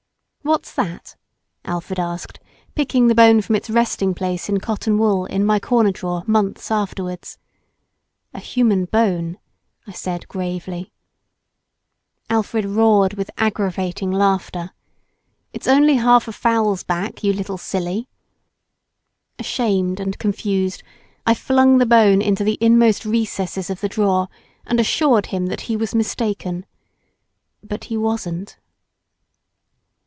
"What's 0.43 0.73
that?" 0.73 1.15
Alfred 1.65 1.99
asked 1.99 2.39
picking 2.73 3.07
the 3.07 3.15
bone 3.15 3.41
from 3.43 3.55
its 3.55 3.69
resting 3.69 4.15
place 4.15 4.49
in 4.49 4.59
cotton 4.59 4.97
wool 4.97 5.25
in 5.27 5.45
my 5.45 5.59
corner 5.59 5.91
drawer 5.91 6.23
months 6.25 6.71
afterwards. 6.71 7.37
"A 8.33 8.39
human 8.39 8.85
bone," 8.85 9.37
I 9.85 9.91
said 9.91 10.27
gravely. 10.27 10.91
Alfred 12.27 12.65
roared 12.65 13.13
with 13.13 13.29
aggravating 13.37 14.11
laughter. 14.11 14.71
"It's 15.53 15.67
only 15.67 15.97
half 15.97 16.27
a 16.27 16.31
fowl's 16.33 16.81
back—you 16.83 17.31
little 17.33 17.59
silly." 17.59 18.09
Ashamed 19.37 19.99
and 19.99 20.17
confused 20.17 20.81
I 21.25 21.35
flung 21.35 21.77
the 21.77 21.85
bone 21.85 22.19
into 22.21 22.43
the 22.43 22.57
inmost 22.59 23.05
recesses 23.05 23.69
of 23.69 23.79
the 23.79 23.87
drawer, 23.89 24.27
and 24.65 24.79
assured 24.79 25.27
him 25.27 25.45
that 25.45 25.61
he 25.61 25.77
was 25.77 25.93
mistaken. 25.93 26.65
But 27.63 27.85
he 27.85 27.95
wasn't. 27.95 28.57